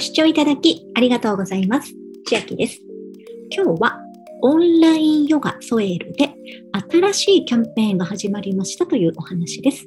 [0.00, 1.92] ご視聴いただきありがとうございます。
[2.26, 2.80] 千秋です。
[3.54, 3.98] 今日は
[4.40, 6.30] オンラインヨガソエルで
[6.90, 9.86] 新しいキャンペーンが始まりましたというお話です。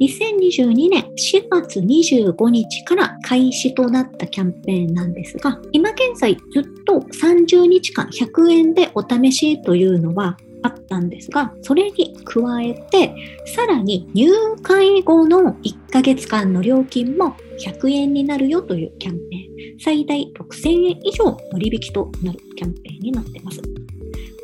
[0.00, 13.14] 2022年4月25日から開始となったキャンペーンなんですが、今現在ずっと30日間100円でお試しというのはあったんですが、それに加えて、
[13.54, 14.30] さらに入
[14.62, 23.71] 会後の1ヶ月間の料金も100円になるよというキャンペーン、最大6000円以上割引となるキャンペーンになっています。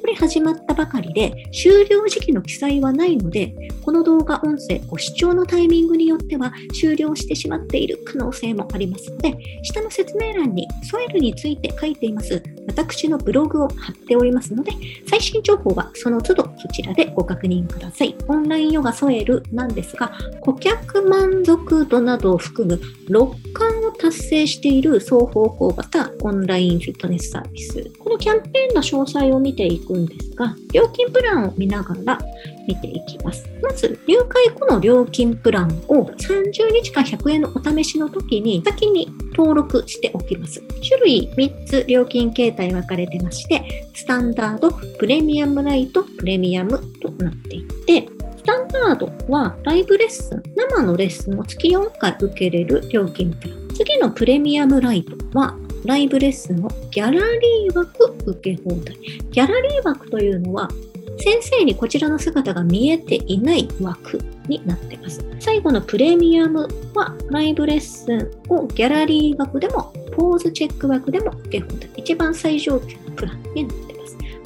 [0.09, 14.73] これ始まったばかりで、終了時期の記載はないので、この動画音声ご視聴のタイミングによっては終了してしまっている可能性もありますので、下の説明欄にソエルについて書いています私のブログを貼っておりますので、
[15.09, 18.15] 最新情報はその都度そちらでご確認ください。
[18.29, 27.91] オンラインヨガソエルなんですが、顧客満足度などを含む6冠を達成している双方向型オンラインフィットネスサービス。
[27.99, 32.19] このキャンペーンの詳細を見ていくんですが、料金プランを見ながら
[32.67, 33.49] 見ていきます。
[33.63, 40.63] まず、入会後の料金プランを30日間100円のお試しの時に先に登録しておきます。
[40.87, 53.69] 種類3つ料金形態分かれてまして、スタンダード、プレミアムライト、プレミアムとなっていて、スタンダードはライブレッスン、生のレッスンを月4回受けれる料金プラン。
[53.75, 55.57] 次のプレミアムライトは
[55.89, 58.95] ライブレッスンをギャラリー枠受け放題。
[59.31, 60.69] ギャラリー枠というのは
[61.17, 65.25] 先生にこちらの姿が見えていない枠になっています。
[65.41, 71.89] 最後のプレミアムはライブレッスンをギャラリー枠でもポーズチェック枠でも受け放題。
[71.97, 73.98] 一番最上級のプランになっています。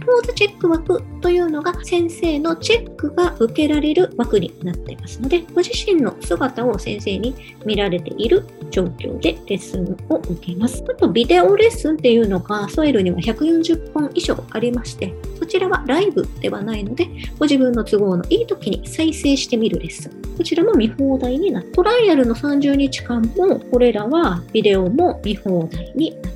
[0.05, 10.85] ポーズチェック枠というのが先生のチェックが受けられる枠になっていますので、ご自身の姿を先生に見られている状況でレッスンを受けます。
[10.89, 20.37] あと、ビデオレッスンっていうのがソエルには140本以上ありまして、そちらはライブではないので、ご自分の都合のいい時に再生してみるレッスン。
[20.37, 26.33] こちらも見放題になって、トライアルの30日間も、これらはビデオも見放題になっ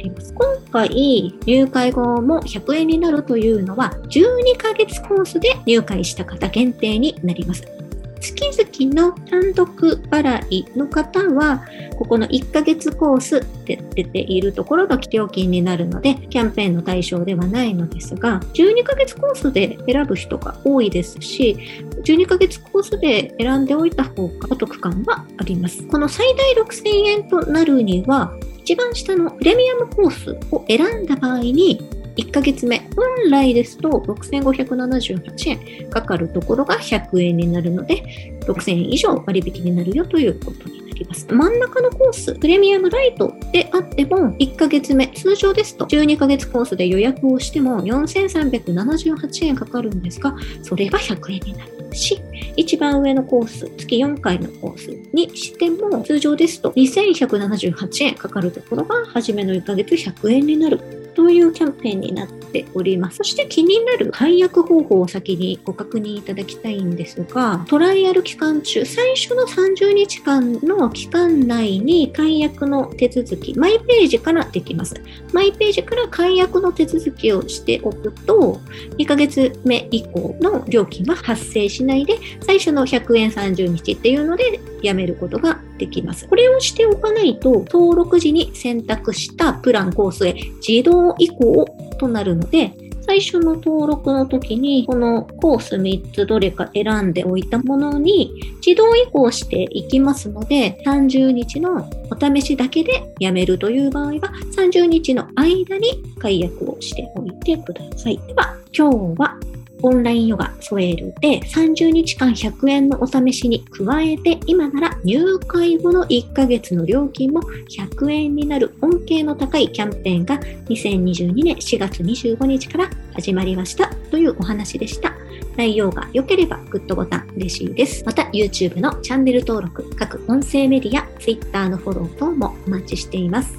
[0.00, 0.34] ております。
[0.34, 7.79] 今回、入会後も100円になるというのは、12ヶ月コースで入会した方限定になります。
[8.20, 11.64] 月々の単独払いの方は、
[11.96, 21.56] ここの1ヶ月コースって出ているところが料金になるので、キャンペーンの対象ではないのですが、12ヶ月コースで選ぶ人が多いですし、
[22.04, 25.82] 12ヶ月コースで選んでおいた方がお得感はあります。
[25.86, 28.32] この最大6000円となるには、
[28.62, 31.80] 一番下のプレミアムコースを選んだ場合に、
[32.16, 35.90] 1ヶ月目、本来ですと6578円。
[35.90, 38.02] かかるところが100円になるので、
[38.46, 41.26] 6000円以上割引になるよということになります。
[41.30, 52.20] 真ん中のコース、プレミアムライトであっても、1ヶ月目、通常ですと12ヶ月コースで予約をしても4378円かかるんですが、それが100円になるし、
[52.56, 60.99] 一番上のコース、月4回のコースにしても、通常ですと2178円かかるところが、初めの1ヶ月100円になる。
[61.14, 63.18] というキャンペーンになっております。
[63.18, 74.94] そして気になる解約方法を先にご確認いただきたいんですが、トライアル期間中、最初の30日間の期間内に解約の手続き、マイページからできます。
[75.32, 78.60] マイページから解約の手続きをしておくと、
[78.98, 86.28] 2ヶ月目以降の料金は発生しないで、最初の100円30日っていうのでやめることができます。
[86.28, 90.34] これをしておかないと、登録時に選択したプランコースへ
[90.66, 91.66] 自動移行
[91.98, 98.30] となるので、最初の登録の時に、このコース3つどれか選んでおいたものに
[98.64, 104.12] 自動移行していきますので、30日のお試しだけでやめるという場合は、
[104.54, 108.18] 30日の間に解約をしておいてください。
[108.28, 109.36] では、今日は
[109.82, 120.38] オンラインヨガソエールで30日間100円のお試しに加えて今なら入会後の1ヶ月の料金も100円になる恩恵の高いキャンペーンが
[120.68, 125.14] 2022年4月25日から始まりましたというお話でした。
[125.56, 128.04] 内容が良ければグッドボタン嬉しいです。
[128.04, 133.58] また YouTube のチャンネル登録、各音声メディア、Twitter のフォロー等もお待ちしています。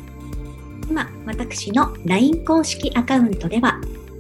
[0.90, 3.80] 今、私の LINE 公式アカウントでは